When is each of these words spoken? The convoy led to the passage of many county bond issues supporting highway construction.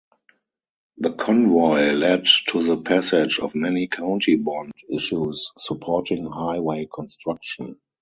The 0.97 1.11
convoy 1.13 1.91
led 1.91 2.25
to 2.47 2.63
the 2.63 2.77
passage 2.81 3.37
of 3.37 3.53
many 3.53 3.85
county 3.85 4.35
bond 4.35 4.71
issues 4.89 5.51
supporting 5.59 6.25
highway 6.25 6.87
construction. 6.91 7.79